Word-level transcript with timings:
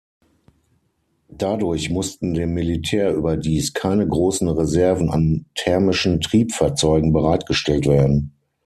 Dadurch 1.29 1.91
mussten 1.91 2.33
dem 2.33 2.55
Militär 2.55 3.13
überdies 3.13 3.73
keine 3.75 4.07
großen 4.07 4.47
Reserven 4.49 5.11
an 5.11 5.45
thermischen 5.53 6.19
Triebfahrzeugen 6.21 7.13
bereitgestellt 7.13 7.85
werden. 7.85 8.33